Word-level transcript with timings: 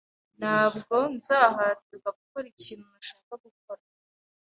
Ntabwo 0.39 0.95
nzahatirwa 1.15 2.09
gukora 2.19 2.45
ikintu 2.53 2.83
ntashaka 2.89 3.33
gukora. 3.43 3.83